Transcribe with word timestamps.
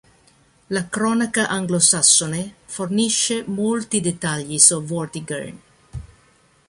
La 0.75 0.87
"Cronaca 0.89 1.45
anglosassone" 1.47 2.55
fornisce 2.65 3.43
molti 3.45 4.01
dettagli 4.01 4.57
su 4.57 4.81
Vortigern. 4.83 5.61